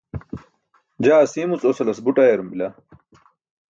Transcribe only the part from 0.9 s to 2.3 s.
jaa asiimuc osalas buṭ